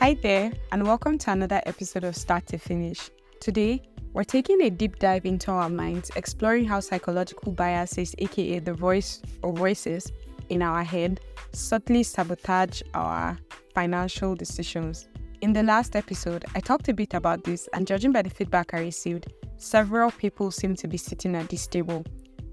Hi 0.00 0.14
there, 0.14 0.50
and 0.72 0.86
welcome 0.86 1.18
to 1.18 1.30
another 1.30 1.60
episode 1.66 2.04
of 2.04 2.16
Start 2.16 2.46
to 2.46 2.56
Finish. 2.56 3.10
Today, 3.38 3.82
we're 4.14 4.24
taking 4.24 4.62
a 4.62 4.70
deep 4.70 4.98
dive 4.98 5.26
into 5.26 5.50
our 5.50 5.68
minds, 5.68 6.10
exploring 6.16 6.64
how 6.64 6.80
psychological 6.80 7.52
biases, 7.52 8.14
aka 8.16 8.60
the 8.60 8.72
voice 8.72 9.20
or 9.42 9.52
voices 9.52 10.10
in 10.48 10.62
our 10.62 10.82
head, 10.82 11.20
subtly 11.52 12.02
sabotage 12.02 12.80
our 12.94 13.36
financial 13.74 14.34
decisions. 14.34 15.06
In 15.42 15.52
the 15.52 15.62
last 15.62 15.94
episode, 15.94 16.46
I 16.54 16.60
talked 16.60 16.88
a 16.88 16.94
bit 16.94 17.12
about 17.12 17.44
this, 17.44 17.68
and 17.74 17.86
judging 17.86 18.10
by 18.10 18.22
the 18.22 18.30
feedback 18.30 18.72
I 18.72 18.80
received, 18.80 19.30
several 19.58 20.10
people 20.12 20.50
seem 20.50 20.76
to 20.76 20.88
be 20.88 20.96
sitting 20.96 21.36
at 21.36 21.50
this 21.50 21.66
table. 21.66 22.06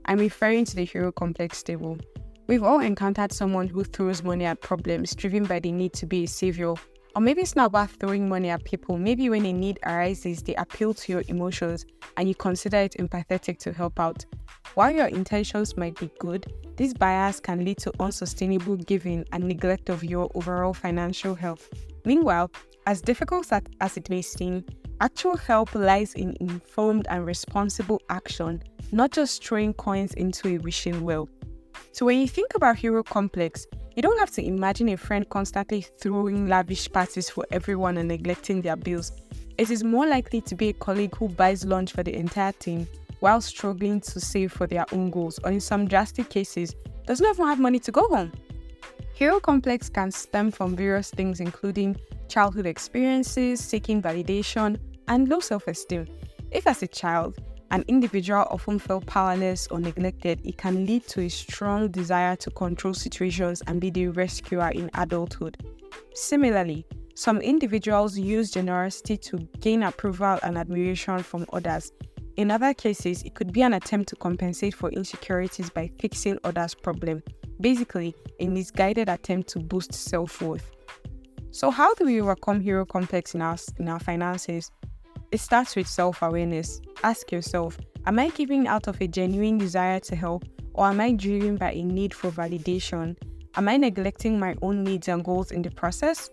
I'm 0.04 0.20
referring 0.20 0.66
to 0.66 0.75
the 0.75 0.84
hero 0.84 1.14
complex 1.14 1.64
table. 1.64 1.98
We've 2.48 2.64
all 2.64 2.82
encountered 2.82 3.32
someone 3.32 3.70
who 3.70 3.86
throws 3.86 4.21
money 4.21 4.43
at 4.43 4.59
problems 4.59 5.16
driven 5.16 5.45
by 5.45 5.59
the 5.59 5.71
need 5.71 5.93
to 5.93 6.05
be 6.05 6.25
a 6.25 6.27
savior. 6.27 6.73
Or 7.17 7.20
maybe 7.20 7.41
it's 7.41 7.55
not 7.55 7.66
about 7.66 7.89
throwing 7.89 8.30
money 8.30 8.52
at 8.52 8.63
people. 8.63 8.95
Maybe 8.95 9.27
when 9.27 9.44
a 9.44 9.52
need 9.52 9.80
arises, 9.84 10.44
they 10.44 10.53
appeal 10.53 10.94
to 10.94 11.12
your 11.12 11.23
emotions 11.30 11.84
and 12.16 12.30
you 12.30 12.35
consider 12.35 12.77
it 12.77 12.95
empathetic 12.99 13.57
to 13.62 13.73
help 13.73 13.99
out. 13.99 14.23
While 14.76 14.91
your 14.91 15.07
intentions 15.07 15.76
might 15.76 15.99
be 15.99 16.12
good, 16.20 16.45
this 16.76 16.93
bias 16.93 17.40
can 17.40 17.66
lead 17.66 17.80
to 17.80 17.91
unsustainable 17.99 18.76
giving 18.76 19.26
and 19.31 19.45
neglect 19.45 19.90
of 19.90 20.03
your 20.03 20.30
overall 20.35 20.76
financial 20.76 21.34
health. 21.34 21.67
Meanwhile, 22.05 22.52
as 22.85 23.02
difficult 23.02 23.52
as 23.81 23.98
it 23.98 24.12
may 24.12 24.21
seem, 24.21 24.63
actual 25.02 25.38
help 25.38 25.73
lies 25.73 26.13
in 26.13 26.38
informed 26.40 27.07
and 27.09 27.26
responsible 27.26 27.99
action, 28.12 28.62
not 28.91 29.09
just 29.09 29.43
throwing 29.43 29.73
coins 29.73 30.13
into 30.13 30.49
a 30.49 30.57
wishing 30.59 31.04
well. 31.04 31.27
So 31.93 32.05
when 32.05 32.20
you 32.20 32.27
think 32.27 32.52
about 32.54 32.76
hero 32.76 33.02
complex, 33.02 33.65
you 33.97 34.03
don't 34.03 34.19
have 34.19 34.29
to 34.29 34.45
imagine 34.45 34.89
a 34.89 34.95
friend 34.95 35.27
constantly 35.27 35.81
throwing 35.81 36.47
lavish 36.47 36.87
parties 36.91 37.31
for 37.31 37.48
everyone 37.49 37.98
and 37.98 38.07
neglecting 38.07 38.62
their 38.62 38.76
bills. 38.76 39.12
It 39.57 39.71
is 39.71 39.84
more 39.84 40.05
likely 40.05 40.39
to 40.41 40.54
be 40.54 40.70
a 40.70 40.73
colleague 40.73 41.15
who 41.15 41.29
buys 41.29 41.65
lunch 41.65 41.93
for 41.93 42.04
the 42.04 42.15
entire 42.15 42.51
team 42.51 42.87
while 43.21 43.41
struggling 43.41 43.99
to 44.01 44.20
save 44.20 44.51
for 44.51 44.67
their 44.67 44.85
own 44.91 45.09
goals, 45.09 45.39
or 45.43 45.49
in 45.49 45.59
some 45.59 45.87
drastic 45.87 46.29
cases, 46.29 46.76
does 47.07 47.20
not 47.20 47.34
even 47.34 47.48
have 47.48 47.59
money 47.59 47.79
to 47.79 47.91
go 47.91 48.07
home. 48.09 48.31
Hero 49.15 49.39
complex 49.39 49.89
can 49.89 50.11
stem 50.11 50.51
from 50.51 50.76
various 50.76 51.09
things, 51.09 51.39
including 51.39 51.98
childhood 52.27 52.67
experiences, 52.67 53.59
seeking 53.59 53.99
validation, 53.99 54.77
and 55.07 55.27
low 55.27 55.39
self 55.39 55.67
esteem. 55.67 56.05
If, 56.51 56.67
as 56.67 56.84
a 56.84 56.87
child, 56.87 57.39
an 57.71 57.84
individual 57.87 58.46
often 58.49 58.79
felt 58.79 59.05
powerless 59.05 59.68
or 59.68 59.79
neglected, 59.79 60.40
it 60.46 60.57
can 60.57 60.85
lead 60.85 61.05
to 61.07 61.21
a 61.21 61.29
strong 61.29 61.90
desire 61.90 62.35
to 62.37 62.51
control 62.51 62.93
situations 62.93 63.62
and 63.68 63.82
be 63.82 63.90
the 63.90 64.07
rescuer 64.07 64.69
in 64.69 64.90
adulthood. 64.94 65.57
Similarly, 66.13 66.85
some 67.16 67.41
individuals 67.41 68.18
use 68.18 68.51
generosity 68.51 69.18
to 69.18 69.38
gain 69.59 69.84
approval 69.84 70.40
and 70.44 70.57
admiration 70.57 71.19
from 71.19 71.45
others. 71.51 71.91
In 72.38 72.51
other 72.51 72.73
cases, 72.73 73.23
it 73.23 73.34
could 73.34 73.51
be 73.51 73.63
an 73.63 73.73
attempt 73.73 74.09
to 74.09 74.16
compensate 74.16 74.75
for 74.75 74.91
insecurities 74.91 75.72
by 75.72 75.90
fixing 76.00 76.38
others' 76.44 76.75
problems, 76.75 77.23
basically, 77.59 78.16
a 78.40 78.47
misguided 78.47 79.09
attempt 79.09 79.50
to 79.50 79.59
boost 79.59 79.94
self 79.94 80.41
worth. 80.41 80.72
So, 81.50 81.72
how 81.72 81.95
do 81.95 82.06
we 82.06 82.22
overcome 82.22 82.62
hero 82.62 82.85
complex 82.85 83.34
in 83.34 83.41
our, 83.41 83.57
in 83.79 83.90
our 83.90 84.00
finances? 84.00 84.72
It 85.31 85.39
starts 85.39 85.75
with 85.75 85.88
self 85.88 86.22
awareness. 86.22 86.81
Ask 87.03 87.31
yourself 87.31 87.78
Am 88.06 88.19
I 88.19 88.29
giving 88.29 88.67
out 88.67 88.88
of 88.88 89.01
a 89.01 89.07
genuine 89.07 89.57
desire 89.57 90.00
to 90.00 90.16
help, 90.16 90.45
or 90.73 90.85
am 90.85 91.01
I 91.01 91.11
driven 91.11 91.57
by 91.57 91.73
a 91.73 91.83
need 91.83 92.13
for 92.13 92.31
validation? 92.31 93.17
Am 93.55 93.67
I 93.67 93.75
neglecting 93.75 94.39
my 94.39 94.55
own 94.61 94.83
needs 94.83 95.09
and 95.09 95.25
goals 95.25 95.51
in 95.51 95.61
the 95.61 95.72
process? 95.72 96.29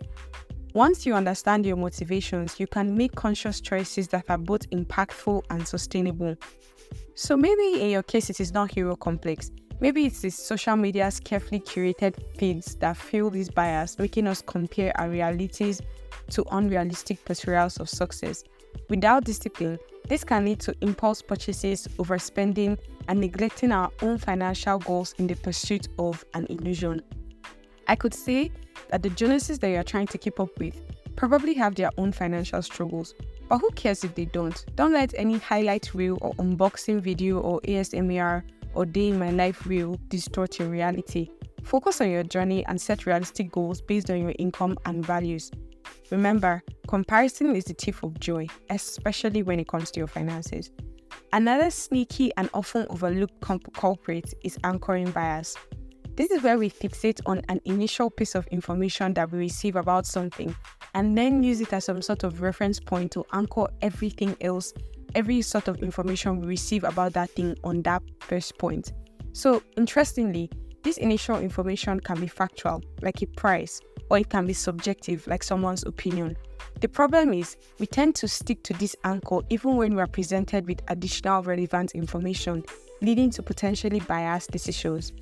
Once 0.74 1.06
you 1.06 1.14
understand 1.14 1.66
your 1.66 1.76
motivations, 1.76 2.60
you 2.60 2.66
can 2.66 2.96
make 2.96 3.14
conscious 3.14 3.60
choices 3.60 4.08
that 4.08 4.24
are 4.28 4.38
both 4.38 4.68
impactful 4.70 5.42
and 5.50 5.66
sustainable. 5.66 6.36
So 7.14 7.36
maybe 7.36 7.80
in 7.80 7.90
your 7.90 8.02
case, 8.02 8.30
it 8.30 8.40
is 8.40 8.52
not 8.52 8.72
hero 8.72 8.94
complex. 8.94 9.50
Maybe 9.80 10.06
it's 10.06 10.20
the 10.20 10.30
social 10.30 10.76
media's 10.76 11.18
carefully 11.18 11.60
curated 11.60 12.14
feeds 12.36 12.76
that 12.76 12.96
fuel 12.96 13.30
this 13.30 13.48
bias, 13.48 13.98
making 13.98 14.28
us 14.28 14.42
compare 14.42 14.92
our 15.00 15.08
realities 15.08 15.80
to 16.30 16.44
unrealistic 16.52 17.24
portrayals 17.24 17.78
of 17.78 17.88
success. 17.88 18.44
Without 18.88 19.24
discipline, 19.24 19.78
this 20.08 20.24
can 20.24 20.44
lead 20.44 20.60
to 20.60 20.74
impulse 20.82 21.22
purchases, 21.22 21.88
overspending, 21.98 22.78
and 23.08 23.20
neglecting 23.20 23.72
our 23.72 23.90
own 24.02 24.18
financial 24.18 24.78
goals 24.78 25.14
in 25.18 25.26
the 25.26 25.34
pursuit 25.36 25.88
of 25.98 26.24
an 26.34 26.46
illusion. 26.46 27.02
I 27.88 27.96
could 27.96 28.14
say 28.14 28.50
that 28.90 29.02
the 29.02 29.10
Joneses 29.10 29.58
that 29.60 29.68
you 29.68 29.76
are 29.76 29.82
trying 29.82 30.06
to 30.08 30.18
keep 30.18 30.40
up 30.40 30.58
with 30.58 30.80
probably 31.16 31.54
have 31.54 31.74
their 31.74 31.90
own 31.96 32.12
financial 32.12 32.60
struggles, 32.62 33.14
but 33.48 33.58
who 33.58 33.70
cares 33.70 34.04
if 34.04 34.14
they 34.14 34.24
don't? 34.26 34.64
Don't 34.74 34.92
let 34.92 35.14
any 35.16 35.38
highlight 35.38 35.94
reel 35.94 36.18
or 36.20 36.34
unboxing 36.34 37.00
video 37.00 37.40
or 37.40 37.60
ASMR 37.62 38.42
or 38.74 38.84
day 38.84 39.08
in 39.08 39.18
my 39.18 39.30
life 39.30 39.66
reel 39.66 39.98
distort 40.08 40.58
your 40.58 40.68
reality. 40.68 41.30
Focus 41.62 42.00
on 42.00 42.10
your 42.10 42.24
journey 42.24 42.64
and 42.66 42.80
set 42.80 43.06
realistic 43.06 43.50
goals 43.52 43.80
based 43.80 44.10
on 44.10 44.20
your 44.20 44.34
income 44.38 44.76
and 44.84 45.04
values. 45.04 45.50
Remember, 46.10 46.62
comparison 46.86 47.54
is 47.56 47.64
the 47.64 47.74
thief 47.74 48.02
of 48.02 48.18
joy, 48.20 48.46
especially 48.70 49.42
when 49.42 49.60
it 49.60 49.68
comes 49.68 49.90
to 49.92 50.00
your 50.00 50.06
finances. 50.06 50.70
Another 51.32 51.70
sneaky 51.70 52.30
and 52.36 52.48
often 52.54 52.86
overlooked 52.90 53.40
culprit 53.74 54.32
is 54.44 54.58
anchoring 54.64 55.10
bias. 55.10 55.56
This 56.16 56.30
is 56.30 56.42
where 56.44 56.58
we 56.58 56.70
fixate 56.70 57.20
on 57.26 57.42
an 57.48 57.60
initial 57.64 58.08
piece 58.08 58.36
of 58.36 58.46
information 58.48 59.14
that 59.14 59.32
we 59.32 59.38
receive 59.38 59.74
about 59.74 60.06
something 60.06 60.54
and 60.94 61.18
then 61.18 61.42
use 61.42 61.60
it 61.60 61.72
as 61.72 61.86
some 61.86 62.00
sort 62.02 62.22
of 62.22 62.40
reference 62.40 62.78
point 62.78 63.10
to 63.12 63.24
anchor 63.32 63.66
everything 63.82 64.36
else, 64.40 64.72
every 65.16 65.42
sort 65.42 65.66
of 65.66 65.78
information 65.78 66.40
we 66.40 66.46
receive 66.46 66.84
about 66.84 67.14
that 67.14 67.30
thing 67.30 67.56
on 67.64 67.82
that 67.82 68.02
first 68.20 68.56
point. 68.58 68.92
So, 69.32 69.60
interestingly, 69.76 70.50
this 70.84 70.98
initial 70.98 71.38
information 71.38 71.98
can 71.98 72.20
be 72.20 72.28
factual, 72.28 72.80
like 73.02 73.20
a 73.22 73.26
price, 73.26 73.80
or 74.10 74.18
it 74.18 74.30
can 74.30 74.46
be 74.46 74.52
subjective, 74.52 75.26
like 75.26 75.42
someone's 75.42 75.84
opinion. 75.84 76.36
The 76.80 76.88
problem 76.88 77.32
is, 77.32 77.56
we 77.78 77.86
tend 77.86 78.14
to 78.16 78.28
stick 78.28 78.62
to 78.64 78.72
this 78.74 78.96
anchor 79.04 79.40
even 79.50 79.76
when 79.76 79.94
we 79.94 80.02
are 80.02 80.06
presented 80.06 80.66
with 80.66 80.82
additional 80.88 81.42
relevant 81.42 81.92
information, 81.92 82.64
leading 83.00 83.30
to 83.30 83.42
potentially 83.42 84.00
biased 84.00 84.50
decisions. 84.50 85.12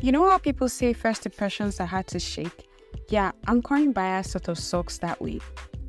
You 0.00 0.12
know 0.12 0.28
how 0.28 0.36
people 0.36 0.68
say 0.68 0.92
first 0.92 1.24
impressions 1.24 1.80
are 1.80 1.86
hard 1.86 2.06
to 2.08 2.18
shake? 2.18 2.68
Yeah, 3.08 3.32
anchoring 3.46 3.92
bias 3.92 4.32
sort 4.32 4.48
of 4.48 4.58
sucks 4.58 4.98
that 4.98 5.20
way. 5.20 5.40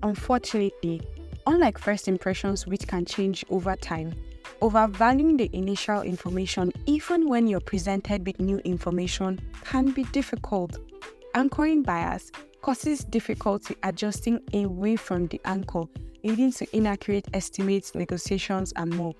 Unfortunately, 0.04 1.02
unlike 1.46 1.78
first 1.78 2.08
impressions, 2.08 2.66
which 2.66 2.88
can 2.88 3.04
change 3.04 3.44
over 3.50 3.76
time, 3.76 4.14
overvaluing 4.62 5.38
the 5.38 5.50
initial 5.54 6.02
information, 6.02 6.72
even 6.86 7.28
when 7.28 7.48
you're 7.48 7.60
presented 7.60 8.26
with 8.26 8.40
new 8.40 8.58
information, 8.60 9.40
can 9.64 9.92
be 9.92 10.04
difficult. 10.06 10.78
Anchoring 11.34 11.84
bias 11.84 12.32
causes 12.62 13.04
difficulty 13.04 13.76
adjusting 13.84 14.40
away 14.54 14.96
from 14.96 15.28
the 15.28 15.40
anchor, 15.46 15.84
leading 16.24 16.52
to 16.52 16.76
inaccurate 16.76 17.28
estimates, 17.34 17.94
negotiations, 17.94 18.74
and 18.76 18.96
more. 18.96 19.14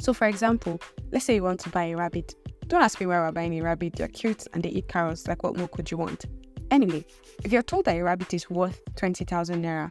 So, 0.00 0.12
for 0.12 0.26
example, 0.26 0.80
let's 1.12 1.24
say 1.24 1.36
you 1.36 1.42
want 1.42 1.60
to 1.60 1.68
buy 1.68 1.84
a 1.84 1.96
rabbit. 1.96 2.34
Don't 2.66 2.82
ask 2.82 2.98
me 2.98 3.06
why 3.06 3.20
we're 3.20 3.32
buying 3.32 3.58
a 3.58 3.62
rabbit, 3.62 3.96
they're 3.96 4.08
cute 4.08 4.46
and 4.52 4.62
they 4.62 4.70
eat 4.70 4.88
carrots, 4.88 5.28
like 5.28 5.42
what 5.42 5.56
more 5.56 5.68
could 5.68 5.90
you 5.90 5.98
want? 5.98 6.24
Anyway, 6.70 7.04
if 7.44 7.52
you're 7.52 7.62
told 7.62 7.84
that 7.84 7.96
a 7.96 8.02
rabbit 8.02 8.32
is 8.34 8.48
worth 8.50 8.80
20,000 8.96 9.62
naira, 9.62 9.90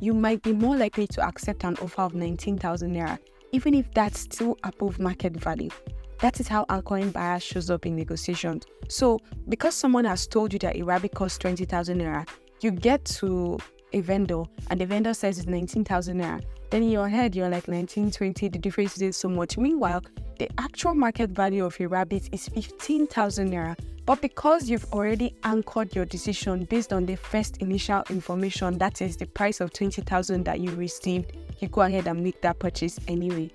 you 0.00 0.14
might 0.14 0.42
be 0.42 0.52
more 0.52 0.76
likely 0.76 1.06
to 1.06 1.24
accept 1.24 1.64
an 1.64 1.76
offer 1.76 2.02
of 2.02 2.14
19,000 2.14 2.94
naira 2.94 3.18
even 3.54 3.72
if 3.72 3.88
that's 3.94 4.18
still 4.18 4.58
above 4.64 4.98
market 4.98 5.32
value. 5.32 5.70
That 6.18 6.40
is 6.40 6.48
how 6.48 6.66
anchoring 6.68 7.10
bias 7.10 7.44
shows 7.44 7.70
up 7.70 7.86
in 7.86 7.94
negotiations. 7.94 8.64
So, 8.88 9.20
because 9.48 9.76
someone 9.76 10.04
has 10.06 10.26
told 10.26 10.52
you 10.52 10.58
that 10.58 10.74
a 10.74 10.82
rabbit 10.82 11.14
costs 11.14 11.38
20,000 11.38 12.00
naira, 12.00 12.28
you 12.62 12.72
get 12.72 13.04
to 13.20 13.58
a 13.92 14.00
vendor 14.00 14.42
and 14.70 14.80
the 14.80 14.86
vendor 14.86 15.14
says 15.14 15.38
it's 15.38 15.46
19,000 15.46 16.20
naira. 16.20 16.42
Then 16.70 16.82
in 16.82 16.90
your 16.90 17.08
head, 17.08 17.36
you're 17.36 17.48
like 17.48 17.68
1920, 17.68 18.48
the 18.48 18.58
difference 18.58 19.00
is 19.00 19.16
so 19.16 19.28
much. 19.28 19.56
Meanwhile, 19.56 20.02
the 20.40 20.48
actual 20.58 20.94
market 20.94 21.30
value 21.30 21.64
of 21.64 21.80
a 21.80 21.86
rabbit 21.86 22.28
is 22.32 22.48
15,000 22.48 23.52
naira. 23.52 23.78
But 24.06 24.20
because 24.20 24.68
you've 24.68 24.92
already 24.92 25.34
anchored 25.44 25.94
your 25.94 26.04
decision 26.04 26.64
based 26.64 26.92
on 26.92 27.06
the 27.06 27.16
first 27.16 27.58
initial 27.58 28.02
information, 28.10 28.76
that 28.78 29.00
is 29.00 29.16
the 29.16 29.26
price 29.26 29.60
of 29.60 29.72
20,000 29.72 30.44
that 30.44 30.60
you 30.60 30.70
received, 30.72 31.32
you 31.60 31.68
go 31.68 31.82
ahead 31.82 32.06
and 32.06 32.22
make 32.22 32.40
that 32.42 32.58
purchase 32.58 32.98
anyway. 33.08 33.50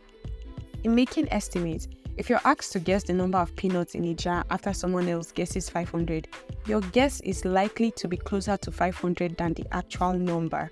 In 0.84 0.96
making 0.96 1.32
estimates, 1.32 1.88
if 2.18 2.30
you're 2.30 2.42
asked 2.46 2.72
to 2.74 2.80
guess 2.80 3.04
the 3.04 3.14
number 3.14 3.38
of 3.38 3.56
peanuts 3.56 3.94
in 3.96 4.04
a 4.06 4.14
jar 4.14 4.44
after 4.50 4.74
someone 4.74 5.08
else 5.08 5.32
guesses 5.32 5.70
500, 5.70 6.28
your 6.66 6.82
guess 6.82 7.22
is 7.22 7.46
likely 7.46 7.92
to 7.92 8.08
be 8.08 8.18
closer 8.18 8.58
to 8.58 8.72
500 8.72 9.38
than 9.38 9.54
the 9.54 9.66
actual 9.72 10.14
number. 10.14 10.72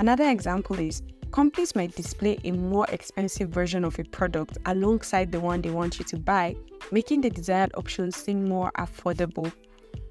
Another 0.00 0.28
example 0.28 0.78
is 0.78 1.02
companies 1.34 1.74
might 1.74 1.92
display 1.96 2.38
a 2.44 2.52
more 2.52 2.86
expensive 2.90 3.48
version 3.48 3.84
of 3.84 3.98
a 3.98 4.04
product 4.04 4.56
alongside 4.66 5.32
the 5.32 5.40
one 5.40 5.60
they 5.60 5.70
want 5.70 5.98
you 5.98 6.04
to 6.04 6.16
buy, 6.16 6.54
making 6.92 7.20
the 7.22 7.28
desired 7.28 7.72
option 7.74 8.12
seem 8.12 8.48
more 8.48 8.70
affordable. 8.78 9.52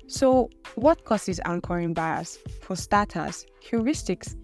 So, 0.07 0.49
what 0.75 1.05
causes 1.05 1.39
anchoring 1.45 1.93
bias? 1.93 2.39
For 2.59 2.75
starters, 2.75 3.45
heuristics, 3.65 4.35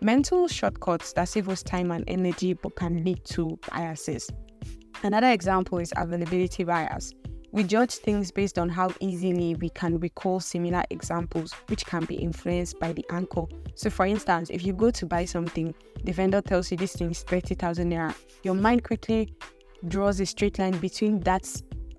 mental 0.00 0.48
shortcuts 0.48 1.12
that 1.12 1.28
save 1.28 1.50
us 1.50 1.62
time 1.62 1.90
and 1.90 2.02
energy 2.08 2.54
but 2.54 2.76
can 2.76 3.04
lead 3.04 3.22
to 3.26 3.58
biases. 3.70 4.30
Another 5.02 5.28
example 5.28 5.80
is 5.80 5.92
availability 5.98 6.64
bias. 6.64 7.12
We 7.52 7.64
judge 7.64 7.96
things 7.96 8.30
based 8.30 8.58
on 8.58 8.70
how 8.70 8.92
easily 9.00 9.54
we 9.56 9.68
can 9.68 9.98
recall 9.98 10.40
similar 10.40 10.84
examples, 10.88 11.52
which 11.68 11.84
can 11.84 12.06
be 12.06 12.14
influenced 12.14 12.80
by 12.80 12.94
the 12.94 13.04
anchor. 13.10 13.44
So, 13.74 13.90
for 13.90 14.06
instance, 14.06 14.48
if 14.48 14.64
you 14.64 14.72
go 14.72 14.90
to 14.90 15.04
buy 15.04 15.26
something, 15.26 15.74
the 16.02 16.12
vendor 16.12 16.40
tells 16.40 16.70
you 16.70 16.78
this 16.78 16.96
thing 16.96 17.10
is 17.10 17.22
30,000 17.24 17.92
naira, 17.92 18.14
your 18.42 18.54
mind 18.54 18.84
quickly 18.84 19.34
draws 19.88 20.18
a 20.20 20.24
straight 20.24 20.58
line 20.58 20.78
between 20.78 21.20
that 21.20 21.46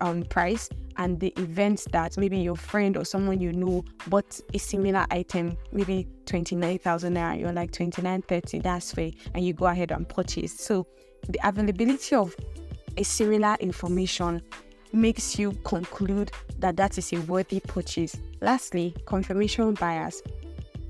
um, 0.01 0.23
price 0.23 0.69
and 0.97 1.19
the 1.19 1.31
event 1.37 1.85
that 1.91 2.17
maybe 2.17 2.39
your 2.39 2.55
friend 2.55 2.97
or 2.97 3.05
someone 3.05 3.39
you 3.39 3.53
know 3.53 3.85
bought 4.07 4.39
a 4.55 4.57
similar 4.57 5.05
item, 5.11 5.55
maybe 5.71 6.07
29,000 6.25 7.15
naira, 7.15 7.39
you're 7.39 7.53
like 7.53 7.71
2930, 7.71 8.57
that's 8.59 8.91
fair, 8.91 9.11
and 9.35 9.45
you 9.45 9.53
go 9.53 9.67
ahead 9.67 9.91
and 9.91 10.09
purchase. 10.09 10.59
So, 10.59 10.87
the 11.29 11.39
availability 11.47 12.15
of 12.15 12.35
a 12.97 13.03
similar 13.03 13.55
information 13.59 14.41
makes 14.93 15.37
you 15.39 15.51
conclude 15.63 16.31
that 16.59 16.77
that 16.77 16.97
is 16.97 17.11
a 17.13 17.17
worthy 17.21 17.59
purchase. 17.59 18.15
Lastly, 18.41 18.95
confirmation 19.05 19.73
bias. 19.73 20.21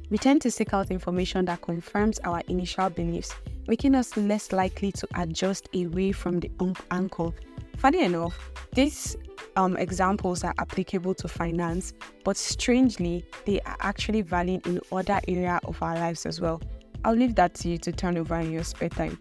We 0.09 0.17
tend 0.17 0.41
to 0.43 0.51
seek 0.51 0.73
out 0.73 0.91
information 0.91 1.45
that 1.45 1.61
confirms 1.61 2.19
our 2.19 2.41
initial 2.47 2.89
beliefs, 2.89 3.33
making 3.67 3.95
us 3.95 4.15
less 4.15 4.51
likely 4.51 4.91
to 4.91 5.07
adjust 5.15 5.69
away 5.73 6.11
from 6.11 6.39
the 6.39 6.51
anchor. 6.91 7.31
Funny 7.77 8.03
enough, 8.03 8.37
these 8.73 9.17
um, 9.55 9.77
examples 9.77 10.43
are 10.43 10.53
applicable 10.57 11.13
to 11.15 11.27
finance, 11.27 11.93
but 12.23 12.37
strangely, 12.37 13.25
they 13.45 13.59
are 13.61 13.77
actually 13.79 14.21
valid 14.21 14.65
in 14.67 14.79
other 14.91 15.19
areas 15.27 15.59
of 15.65 15.81
our 15.81 15.95
lives 15.95 16.25
as 16.25 16.39
well. 16.39 16.61
I'll 17.05 17.15
leave 17.15 17.35
that 17.35 17.53
to 17.55 17.69
you 17.69 17.77
to 17.79 17.91
turn 17.91 18.17
over 18.17 18.35
in 18.35 18.51
your 18.51 18.63
spare 18.63 18.89
time. 18.89 19.17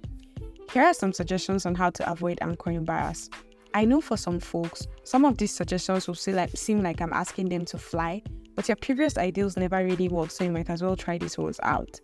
Here 0.72 0.82
are 0.82 0.94
some 0.94 1.12
suggestions 1.12 1.66
on 1.66 1.74
how 1.74 1.90
to 1.90 2.10
avoid 2.10 2.38
anchoring 2.40 2.84
bias. 2.84 3.28
I 3.74 3.84
know 3.84 4.00
for 4.00 4.16
some 4.16 4.38
folks, 4.38 4.86
some 5.04 5.24
of 5.24 5.38
these 5.38 5.54
suggestions 5.54 6.06
will 6.06 6.14
seem 6.14 6.36
like, 6.36 6.50
seem 6.56 6.82
like 6.82 7.00
I'm 7.00 7.12
asking 7.12 7.48
them 7.48 7.64
to 7.66 7.78
fly, 7.78 8.22
but 8.54 8.68
your 8.68 8.76
previous 8.76 9.16
ideals 9.16 9.56
never 9.56 9.82
really 9.82 10.08
worked, 10.08 10.32
so 10.32 10.44
you 10.44 10.50
might 10.50 10.68
as 10.68 10.82
well 10.82 10.96
try 10.96 11.18
these 11.18 11.38
ones 11.38 11.58
out. 11.62 11.98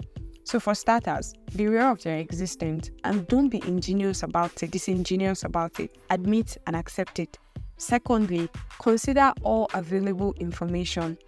So, 0.44 0.59
for 0.59 0.75
starters, 0.75 1.35
be 1.56 1.67
aware 1.67 1.91
of 1.91 2.03
their 2.03 2.17
existence 2.17 2.91
and 3.05 3.26
don't 3.26 3.50
be 3.50 3.62
ingenious 3.67 4.23
about 4.23 4.62
it, 4.62 4.70
disingenuous 4.70 5.44
about 5.44 5.79
it. 5.79 5.99
Admit 6.09 6.56
and 6.67 6.75
accept 6.75 7.19
it. 7.19 7.37
Secondly, 7.76 8.49
consider 8.81 9.32
all 9.43 9.69
available 9.75 10.32
information. 10.41 11.19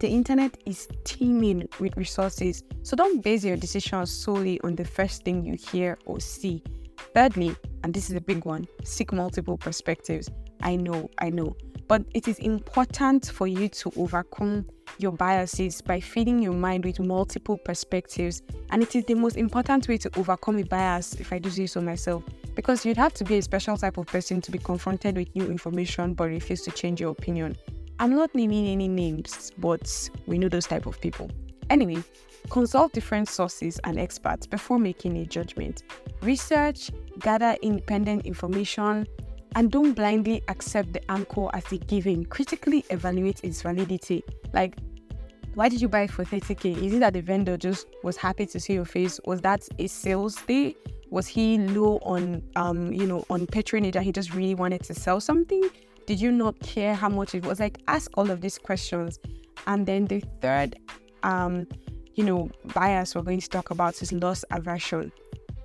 The 0.00 0.08
internet 0.08 0.56
is 0.64 0.88
teeming 1.04 1.68
with 1.80 1.96
resources, 1.98 2.64
so 2.82 2.96
don't 2.96 3.22
base 3.22 3.44
your 3.44 3.56
decisions 3.58 4.10
solely 4.10 4.58
on 4.62 4.74
the 4.74 4.84
first 4.84 5.24
thing 5.24 5.44
you 5.44 5.56
hear 5.56 5.98
or 6.06 6.18
see. 6.18 6.62
Thirdly, 7.14 7.54
and 7.86 7.94
this 7.94 8.10
is 8.10 8.16
a 8.16 8.20
big 8.20 8.44
one, 8.44 8.66
seek 8.82 9.12
multiple 9.12 9.56
perspectives. 9.56 10.28
I 10.60 10.74
know, 10.74 11.08
I 11.20 11.30
know. 11.30 11.56
But 11.86 12.02
it 12.14 12.26
is 12.26 12.40
important 12.40 13.26
for 13.26 13.46
you 13.46 13.68
to 13.68 13.92
overcome 13.96 14.66
your 14.98 15.12
biases 15.12 15.80
by 15.82 16.00
feeding 16.00 16.42
your 16.42 16.52
mind 16.52 16.84
with 16.84 16.98
multiple 16.98 17.56
perspectives. 17.56 18.42
And 18.70 18.82
it 18.82 18.96
is 18.96 19.04
the 19.04 19.14
most 19.14 19.36
important 19.36 19.86
way 19.86 19.98
to 19.98 20.10
overcome 20.18 20.58
a 20.58 20.64
bias, 20.64 21.14
if 21.20 21.32
I 21.32 21.38
do 21.38 21.48
say 21.48 21.66
so 21.66 21.80
myself, 21.80 22.24
because 22.56 22.84
you'd 22.84 22.96
have 22.96 23.14
to 23.14 23.24
be 23.24 23.38
a 23.38 23.42
special 23.42 23.76
type 23.76 23.98
of 23.98 24.06
person 24.06 24.40
to 24.40 24.50
be 24.50 24.58
confronted 24.58 25.16
with 25.16 25.32
new 25.36 25.46
information 25.48 26.14
but 26.14 26.24
refuse 26.24 26.62
to 26.62 26.72
change 26.72 27.00
your 27.00 27.12
opinion. 27.12 27.54
I'm 28.00 28.16
not 28.16 28.34
naming 28.34 28.66
any 28.66 28.88
names, 28.88 29.52
but 29.58 30.10
we 30.26 30.38
know 30.38 30.48
those 30.48 30.66
type 30.66 30.86
of 30.86 31.00
people. 31.00 31.30
Anyway, 31.70 32.02
consult 32.50 32.92
different 32.92 33.28
sources 33.28 33.78
and 33.84 33.98
experts 33.98 34.46
before 34.46 34.78
making 34.78 35.16
a 35.18 35.26
judgment. 35.26 35.82
Research, 36.22 36.90
gather 37.20 37.56
independent 37.62 38.24
information, 38.26 39.06
and 39.54 39.70
don't 39.70 39.94
blindly 39.94 40.42
accept 40.48 40.92
the 40.92 41.10
anchor 41.10 41.48
as 41.54 41.70
a 41.72 41.78
given. 41.78 42.24
Critically 42.26 42.84
evaluate 42.90 43.42
its 43.42 43.62
validity. 43.62 44.22
Like, 44.52 44.76
why 45.54 45.70
did 45.70 45.80
you 45.80 45.88
buy 45.88 46.02
it 46.02 46.10
for 46.10 46.24
30k? 46.24 46.82
Is 46.82 46.92
it 46.92 47.00
that 47.00 47.14
the 47.14 47.22
vendor 47.22 47.56
just 47.56 47.86
was 48.02 48.18
happy 48.18 48.44
to 48.44 48.60
see 48.60 48.74
your 48.74 48.84
face? 48.84 49.18
Was 49.24 49.40
that 49.40 49.66
a 49.78 49.86
sales 49.86 50.36
day? 50.42 50.76
Was 51.08 51.26
he 51.26 51.56
low 51.56 51.98
on 52.02 52.42
um, 52.56 52.92
you 52.92 53.06
know, 53.06 53.24
on 53.30 53.46
patronage 53.46 53.96
and 53.96 54.04
he 54.04 54.12
just 54.12 54.34
really 54.34 54.54
wanted 54.54 54.82
to 54.84 54.94
sell 54.94 55.20
something? 55.20 55.70
Did 56.06 56.20
you 56.20 56.30
not 56.30 56.60
care 56.60 56.94
how 56.94 57.08
much 57.08 57.34
it 57.34 57.46
was? 57.46 57.58
Like 57.58 57.78
ask 57.88 58.10
all 58.18 58.30
of 58.30 58.42
these 58.42 58.58
questions. 58.58 59.18
And 59.66 59.86
then 59.86 60.04
the 60.04 60.22
third 60.42 60.76
um, 61.26 61.66
you 62.14 62.24
know, 62.24 62.48
bias 62.74 63.14
we're 63.14 63.22
going 63.22 63.40
to 63.40 63.48
talk 63.48 63.70
about 63.70 64.00
is 64.00 64.12
loss 64.12 64.44
aversion. 64.50 65.12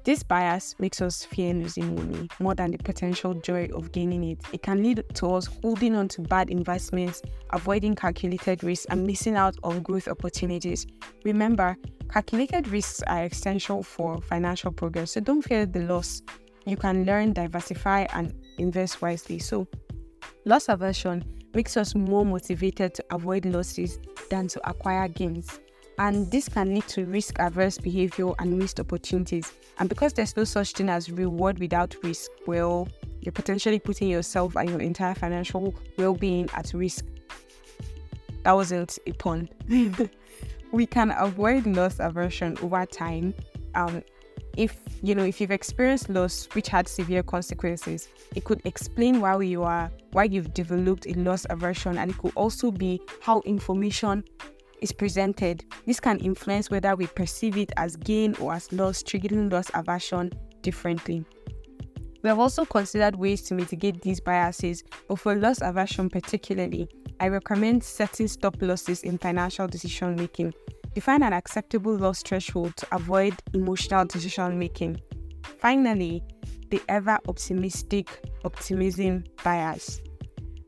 This 0.03 0.23
bias 0.23 0.75
makes 0.79 0.99
us 0.99 1.23
fear 1.23 1.53
losing 1.53 1.93
money 1.95 2.27
more 2.39 2.55
than 2.55 2.71
the 2.71 2.79
potential 2.79 3.35
joy 3.35 3.69
of 3.75 3.91
gaining 3.91 4.23
it. 4.23 4.39
It 4.51 4.63
can 4.63 4.81
lead 4.81 5.05
to 5.13 5.27
us 5.27 5.45
holding 5.61 5.95
on 5.95 6.07
to 6.09 6.21
bad 6.21 6.49
investments, 6.49 7.21
avoiding 7.51 7.95
calculated 7.95 8.63
risks, 8.63 8.87
and 8.89 9.05
missing 9.05 9.35
out 9.35 9.55
on 9.63 9.83
growth 9.83 10.07
opportunities. 10.07 10.87
Remember, 11.23 11.77
calculated 12.11 12.67
risks 12.67 13.03
are 13.03 13.25
essential 13.25 13.83
for 13.83 14.19
financial 14.21 14.71
progress, 14.71 15.11
so 15.11 15.21
don't 15.21 15.43
fear 15.43 15.67
the 15.67 15.81
loss. 15.81 16.23
You 16.65 16.77
can 16.77 17.05
learn, 17.05 17.33
diversify, 17.33 18.07
and 18.13 18.33
invest 18.57 19.03
wisely. 19.03 19.37
So, 19.37 19.67
loss 20.45 20.67
aversion 20.67 21.23
makes 21.53 21.77
us 21.77 21.95
more 21.95 22.25
motivated 22.25 22.93
to 22.95 23.05
avoid 23.11 23.45
losses 23.45 23.99
than 24.29 24.47
to 24.47 24.69
acquire 24.69 25.07
gains 25.07 25.59
and 26.01 26.31
this 26.31 26.49
can 26.49 26.73
lead 26.73 26.87
to 26.87 27.05
risk 27.05 27.37
averse 27.37 27.77
behavior 27.77 28.31
and 28.39 28.57
missed 28.57 28.79
opportunities. 28.79 29.51
And 29.77 29.87
because 29.87 30.13
there's 30.13 30.35
no 30.35 30.45
such 30.45 30.71
thing 30.73 30.89
as 30.89 31.11
reward 31.11 31.59
without 31.59 31.95
risk, 32.03 32.31
well, 32.47 32.87
you're 33.21 33.31
potentially 33.31 33.77
putting 33.77 34.09
yourself 34.09 34.55
and 34.55 34.67
your 34.67 34.79
entire 34.79 35.13
financial 35.13 35.75
well 35.97 36.15
being 36.15 36.49
at 36.55 36.73
risk. 36.73 37.05
That 38.43 38.53
wasn't 38.53 38.97
a 39.05 39.11
pun. 39.11 39.47
we 40.71 40.87
can 40.87 41.11
avoid 41.11 41.67
loss 41.67 41.99
aversion 41.99 42.57
over 42.63 42.83
time. 42.87 43.35
Um, 43.75 44.03
if 44.57 44.77
you 45.01 45.15
know 45.15 45.23
if 45.23 45.39
you've 45.39 45.51
experienced 45.51 46.09
loss 46.09 46.47
which 46.53 46.67
had 46.67 46.87
severe 46.87 47.23
consequences 47.23 48.09
it 48.35 48.43
could 48.43 48.61
explain 48.65 49.21
why 49.21 49.39
you 49.41 49.63
are 49.63 49.89
why 50.11 50.25
you've 50.25 50.53
developed 50.53 51.07
a 51.07 51.13
loss 51.13 51.45
aversion 51.49 51.97
and 51.97 52.11
it 52.11 52.17
could 52.17 52.33
also 52.35 52.71
be 52.71 53.01
how 53.21 53.41
information 53.41 54.23
is 54.81 54.91
presented. 54.91 55.63
This 55.85 55.99
can 55.99 56.17
influence 56.19 56.69
whether 56.69 56.95
we 56.95 57.07
perceive 57.07 57.55
it 57.55 57.71
as 57.77 57.95
gain 57.95 58.35
or 58.39 58.53
as 58.53 58.71
loss, 58.73 59.01
triggering 59.03 59.51
loss 59.51 59.69
aversion 59.73 60.31
differently. 60.61 61.23
We 62.23 62.29
have 62.29 62.39
also 62.39 62.65
considered 62.65 63.15
ways 63.15 63.41
to 63.43 63.55
mitigate 63.55 64.01
these 64.01 64.19
biases, 64.19 64.83
but 65.07 65.17
for 65.17 65.35
loss 65.35 65.61
aversion 65.61 66.09
particularly, 66.09 66.87
I 67.19 67.29
recommend 67.29 67.83
setting 67.83 68.27
stop 68.27 68.57
losses 68.61 69.03
in 69.03 69.17
financial 69.17 69.67
decision 69.67 70.15
making. 70.15 70.53
Define 70.93 71.23
an 71.23 71.33
acceptable 71.33 71.95
loss 71.95 72.21
threshold 72.21 72.75
to 72.77 72.87
avoid 72.93 73.33
emotional 73.53 74.05
decision 74.05 74.59
making. 74.59 74.99
Finally, 75.57 76.21
the 76.69 76.81
ever 76.89 77.17
optimistic 77.27 78.07
optimism 78.43 79.23
bias. 79.43 80.01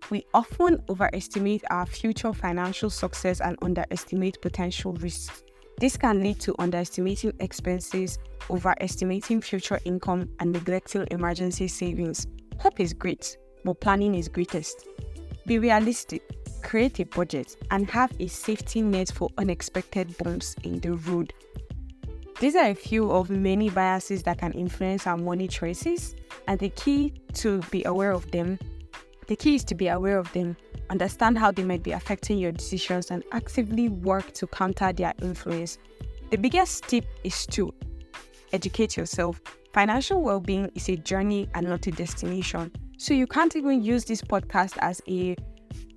We 0.10 0.26
often 0.34 0.82
overestimate 0.90 1.64
our 1.70 1.86
future 1.86 2.34
financial 2.34 2.90
success 2.90 3.42
and 3.42 3.58
underestimate 3.62 4.42
potential 4.42 4.94
risks. 4.94 5.44
This 5.80 5.98
can 5.98 6.22
lead 6.22 6.40
to 6.42 6.56
underestimating 6.60 7.34
expenses, 7.40 8.20
overestimating 8.50 9.42
future 9.42 9.80
income, 9.86 10.30
and 10.40 10.52
neglecting 10.52 11.08
emergency 11.12 11.68
savings. 11.68 12.28
Hope 12.60 12.80
is 12.80 12.94
great, 12.94 13.38
but 13.66 13.82
planning 13.82 14.16
is 14.16 14.28
greatest. 14.28 14.88
Be 15.46 15.60
realistic, 15.60 16.22
create 16.64 17.00
a 17.00 17.06
budget, 17.06 17.56
and 17.72 17.90
have 17.90 18.12
a 18.20 18.28
safety 18.28 18.82
net 18.82 19.12
for 19.12 19.30
unexpected 19.38 20.18
bumps 20.18 20.56
in 20.64 20.80
the 20.80 20.94
road. 20.94 21.34
These 22.40 22.56
are 22.56 22.70
a 22.70 22.76
few 22.76 23.12
of 23.12 23.30
many 23.30 23.70
biases 23.70 24.24
that 24.24 24.40
can 24.40 24.52
influence 24.54 25.06
our 25.06 25.18
money 25.18 25.48
choices, 25.48 26.16
and 26.48 26.60
the 26.60 26.70
key 26.70 27.14
to 27.34 27.60
be 27.72 27.84
aware 27.84 28.12
of 28.12 28.30
them 28.32 28.58
the 29.28 29.36
key 29.38 29.56
is 29.56 29.64
to 29.66 29.76
be 29.76 29.88
aware 29.88 30.18
of 30.18 30.32
them, 30.34 30.58
understand 30.90 31.38
how 31.38 31.52
they 31.52 31.64
might 31.64 31.84
be 31.84 31.92
affecting 31.92 32.38
your 32.38 32.52
decisions, 32.52 33.10
and 33.10 33.24
actively 33.32 33.90
work 33.90 34.34
to 34.34 34.48
counter 34.48 34.92
their 34.92 35.14
influence. 35.22 35.78
The 36.30 36.38
biggest 36.38 36.88
tip 36.88 37.06
is 37.24 37.46
to 37.48 37.74
educate 38.52 38.98
yourself. 38.98 39.42
Financial 39.74 40.22
well 40.22 40.40
being 40.40 40.70
is 40.76 40.90
a 40.90 40.98
journey 40.98 41.50
and 41.56 41.68
not 41.68 41.88
a 41.88 41.92
destination. 41.92 42.72
So 42.98 43.14
you 43.14 43.28
can't 43.28 43.56
even 43.56 43.82
use 43.84 44.06
this 44.06 44.22
podcast 44.22 44.78
as 44.80 45.02
a 45.08 45.36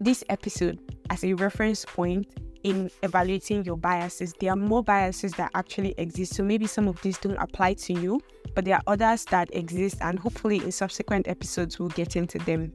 this 0.01 0.25
episode 0.29 0.79
as 1.11 1.25
a 1.25 1.35
reference 1.35 1.85
point 1.85 2.27
in 2.63 2.91
evaluating 3.03 3.65
your 3.65 3.77
biases. 3.77 4.35
There 4.41 4.51
are 4.51 4.57
more 4.57 4.83
biases 4.83 5.33
that 5.33 5.53
actually 5.55 5.95
exist. 5.99 6.35
So 6.35 6.43
maybe 6.43 6.67
some 6.67 6.89
of 6.89 7.01
these 7.03 7.17
don't 7.19 7.37
apply 7.37 7.75
to 7.75 7.93
you, 7.93 8.21
but 8.55 8.65
there 8.65 8.75
are 8.75 8.83
others 8.87 9.25
that 9.27 9.55
exist, 9.55 9.99
and 10.01 10.19
hopefully 10.19 10.57
in 10.57 10.73
subsequent 10.73 11.29
episodes 11.29 11.79
we'll 11.79 11.91
get 11.91 12.17
into 12.17 12.39
them. 12.39 12.73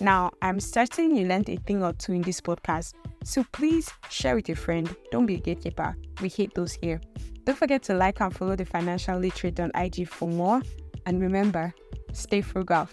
Now, 0.00 0.32
I'm 0.42 0.58
certain 0.58 1.14
you 1.14 1.26
learned 1.26 1.50
a 1.50 1.56
thing 1.56 1.84
or 1.84 1.92
two 1.92 2.12
in 2.12 2.22
this 2.22 2.40
podcast, 2.40 2.94
so 3.22 3.44
please 3.52 3.90
share 4.08 4.34
with 4.34 4.48
a 4.48 4.54
friend. 4.56 4.94
Don't 5.10 5.26
be 5.26 5.36
a 5.36 5.40
gatekeeper. 5.40 5.96
We 6.20 6.28
hate 6.28 6.54
those 6.54 6.72
here. 6.72 7.00
Don't 7.44 7.58
forget 7.58 7.82
to 7.84 7.94
like 7.94 8.20
and 8.20 8.34
follow 8.34 8.56
the 8.56 8.64
Financial 8.64 9.18
Literate 9.18 9.60
on 9.60 9.70
IG 9.74 10.08
for 10.08 10.28
more. 10.28 10.62
And 11.06 11.20
remember, 11.20 11.74
stay 12.12 12.40
frugal. 12.40 12.88